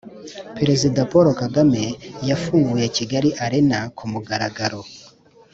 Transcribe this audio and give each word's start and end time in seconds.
Perezida 0.57 0.99
paul 1.11 1.27
kagame 1.41 1.83
yafunguye 2.29 2.85
kigali 2.95 3.29
arena 3.45 3.79
kumugaragaro 3.97 4.81